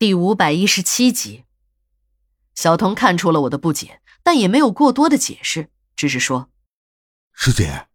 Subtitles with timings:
[0.00, 1.44] 第五百一十七集，
[2.54, 6.48] 小童看出了我的不解，但也没有过多的解释，只是说
[7.36, 7.88] ：“师姐，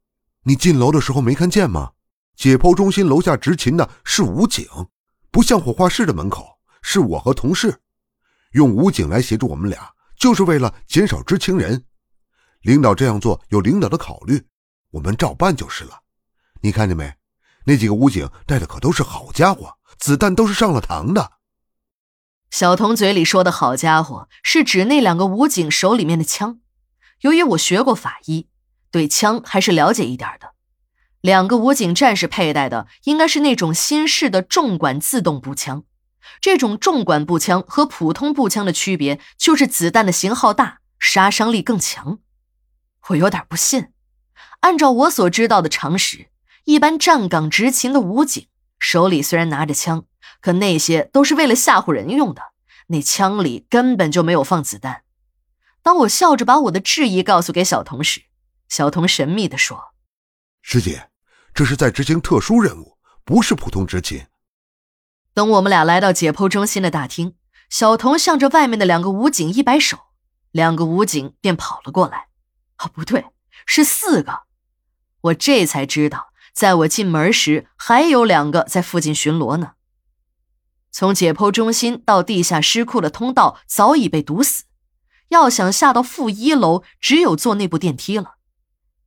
[0.44, 1.94] 你进楼的时候没看见吗？
[2.36, 4.68] 解剖中心楼下执勤的是武警，
[5.32, 7.82] 不像火化室的门口是我和同事，
[8.52, 11.86] 用武警来协助我们俩，就是为了减少知情人。
[12.62, 14.46] 领导这样做有领导的考虑，
[14.92, 16.02] 我们照办就是了。
[16.62, 17.16] 你看见没？
[17.66, 21.32] 那几个武警带的可都是好家伙，子弹都是上了膛的。”
[22.52, 26.60] 小童嘴里说的好家伙，是指那两个武警手里面的枪。
[27.22, 28.48] 由于我学过法医，
[28.92, 30.54] 对枪还是了解一点的。
[31.22, 35.84] 两个武警战士佩戴的应该是那种新式的重管自动步枪。
[36.40, 42.20] 这种重管步枪和普通步枪的区别，就是子弹的型号大，杀伤力更强。
[43.08, 43.90] 我有点不信。
[44.62, 46.28] 按照我所知道的常识，
[46.66, 48.48] 一般站岗执勤的武警
[48.88, 50.06] 手里虽然拿着枪。
[50.42, 52.42] 可那些都是为了吓唬人用的，
[52.88, 55.02] 那枪里根本就没有放子弹。
[55.82, 58.26] 当我笑着把我的质疑告诉给小童时，
[58.70, 59.94] 小童神秘地说
[60.62, 61.10] ：“师姐，
[61.52, 64.28] 这是在执行特殊任务，不是普通执勤。”
[65.34, 67.36] 等我们俩来到解剖中心的大厅，
[67.70, 69.98] 小童向着外面的两个武警一摆手，
[70.52, 72.28] 两个武警便跑了过来。
[72.78, 73.26] 哦，不对，
[73.66, 74.44] 是四个。
[75.22, 79.74] 我这才知道，在我进门时还有两个在附近巡逻呢。
[80.90, 84.64] 从解剖中心到地下尸库的通道早已被堵死，
[85.28, 88.36] 要想下到负一楼，只有坐那部电梯了。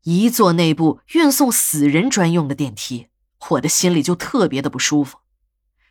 [0.03, 3.09] 一坐那部运送死人专用的电梯，
[3.49, 5.21] 我的心里就特别的不舒服。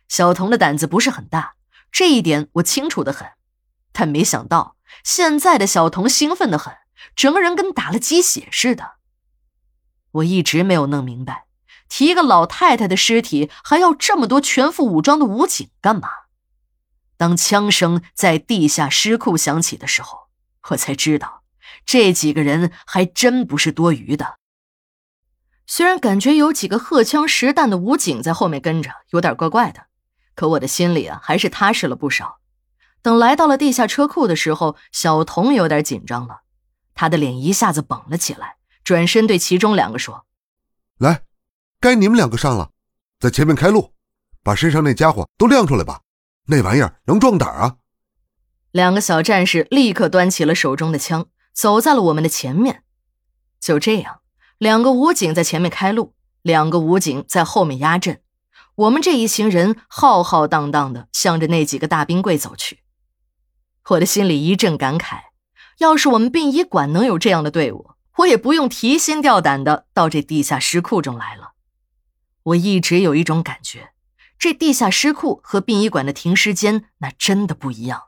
[0.08, 1.56] 小童的胆子不是很大，
[1.90, 3.26] 这一点我清楚的很，
[3.92, 6.72] 但没想到现在的小童兴奋的很，
[7.16, 8.92] 整个人跟打了鸡血似的。
[10.12, 11.47] 我一直没有弄明白。
[11.88, 16.08] 提个老太太的尸体，还要这么多全副武装的武警干嘛？
[17.16, 20.28] 当枪声在地下尸库响起的时候，
[20.70, 21.42] 我才知道，
[21.84, 24.36] 这几个人还真不是多余的。
[25.66, 29.86] 虽然感觉有几个荷枪实弹的武警在后面跟着，有点怪怪的，
[30.34, 32.38] 可我的心里啊，还是踏实了不少。
[33.02, 36.42] 等来到了地下车库的时候，小童有点紧张了，
[36.94, 40.24] 他的脸一下子绷了起来，转身对其中两个说
[40.98, 41.22] ：“来。”
[41.80, 42.70] 该你们两个上了，
[43.20, 43.92] 在前面开路，
[44.42, 46.00] 把身上那家伙都亮出来吧，
[46.46, 47.76] 那玩意儿能壮胆啊！
[48.72, 52.82] 两个小战士立刻端起了手中的枪，走在了我们的前面。
[53.60, 54.22] 就这样，
[54.58, 58.20] 两个武警在前面开路，两个武警在后面压阵。
[58.74, 62.80] 我们这一行人浩浩荡荡的向着那几个大冰柜走去。
[63.90, 65.18] 我的心里一阵感慨：
[65.78, 71.47] 要是我们殡仪馆能有这样的队伍，我也不用提心吊胆的到这地下尸库中来了。
[72.48, 73.90] 我一直有一种感觉，
[74.38, 78.04] 这地下尸库和殡仪馆的停尸间那真的不一样。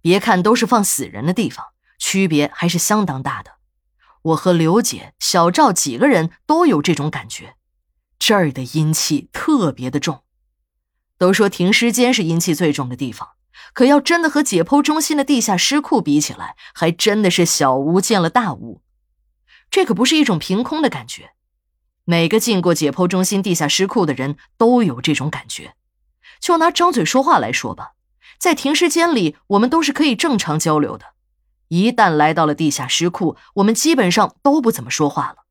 [0.00, 1.66] 别看都是放死人的地方，
[1.98, 3.58] 区别还是相当大的。
[4.22, 7.56] 我和刘姐、小赵几个人都有这种感觉，
[8.18, 10.22] 这儿的阴气特别的重。
[11.16, 13.30] 都说停尸间是阴气最重的地方，
[13.72, 18.82] 可要真的和解剖中心的地下尸库比起来，还真的是小巫见了大巫。
[19.70, 21.32] 这可不是一种凭空的感觉。
[22.10, 25.74] 每个进过解剖中心地下尸库的人都有这种感觉。
[26.40, 27.92] 就拿张嘴说话来说吧，
[28.38, 31.04] 在停尸间里，我们都是可以正常交流的。
[31.68, 35.44] 一旦来到了地下尸库，我们基本上都不怎么说话了。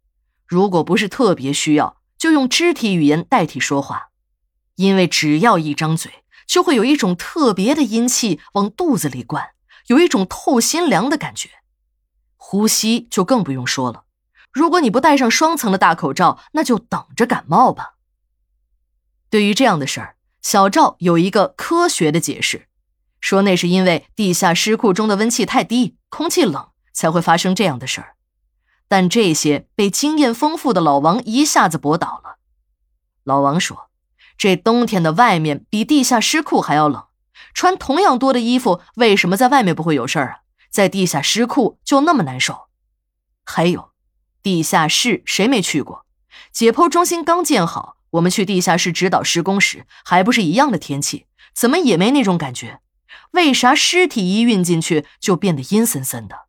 [0.47, 4.09] 如果不是特别需要，就用肢体语言代替说话。
[4.78, 9.50] 因为只要一张嘴，就会有一种特别的阴气往肚子里灌，
[9.90, 11.50] 有一种透心凉的感觉。
[12.35, 14.06] 呼吸就更不用说了。
[14.57, 17.94] 如果你不戴上双层的大口罩，那就等着感冒吧。
[19.29, 22.67] 对于这样的事儿，小赵有一个科学的解释，
[23.22, 28.16] 说那是因为地下尸库中的温气太低，空气冷，才会发生这样的事儿。
[28.88, 32.40] 但这些被经验丰富的老王一下子驳倒了。
[33.23, 33.91] 老王说
[34.40, 37.03] ：“这冬天的外面比地下尸库还要冷，
[37.53, 40.40] 穿同样多的衣服，为什么在外面不会有事儿啊？
[40.72, 42.70] 在地下尸库就那么难受？
[43.43, 43.91] 还有。”
[44.47, 46.05] 地下室谁没去过？
[46.53, 51.26] 解剖中心刚建好，我们去地下室指导施工时，还不是一样的天气？
[51.53, 52.79] 怎么也没那种感觉？
[53.32, 56.46] 为啥尸体一运进去就变得阴森森的？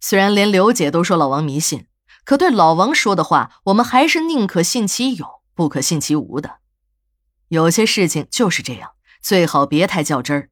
[0.00, 1.86] 虽然连刘姐都说老王迷信，
[2.24, 6.56] 可对老王说的话，我们还是宁可信其有，不可信其无的。
[7.50, 8.90] 有些事情就是这样，
[9.22, 10.50] 最好别太较真儿。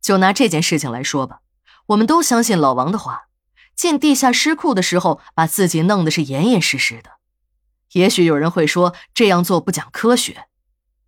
[0.00, 1.42] 就拿这件事情来说吧，
[1.86, 3.28] 我们都相信老王的话。
[3.74, 7.10] 进地下尸库的时候，把自己弄得是严严实实的。
[7.92, 10.46] 也许有人会说这样做不讲科学，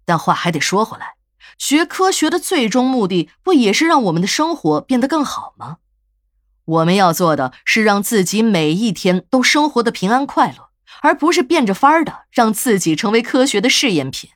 [0.05, 1.15] 但话还得说回来，
[1.57, 5.79] 学科学的最终目的不也是让我们的生活变得更好吗？
[6.65, 10.71] 我们要做的是让自己每一天都生活的平安快乐，
[11.03, 14.31] 而不是变着法儿的让自己成为科学的试验品。